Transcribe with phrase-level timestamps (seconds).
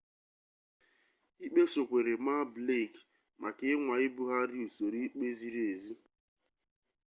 [1.45, 2.99] ikpe sokwere maa blake
[3.41, 5.95] maka ịnwa ibugharị usoro ikpe ziri ezi